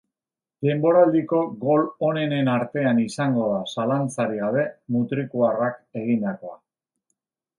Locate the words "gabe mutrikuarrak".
4.45-5.79